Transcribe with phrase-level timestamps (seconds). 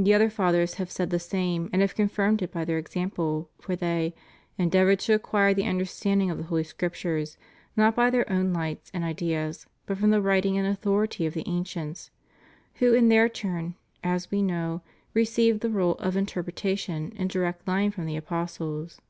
[0.00, 3.48] ^ The other Fathers have said the same, and have confirmed it by their example,
[3.58, 4.14] for they
[4.58, 7.38] "endeavored to acquire the understanding of the Holy Scriptures
[7.74, 11.48] not by their own lights and ideas but from the writing and authority of the
[11.48, 12.10] ancients,
[12.74, 14.82] who, in their turn, as we know,
[15.14, 19.00] received the rule of interpreta tion in direct line from the apostles."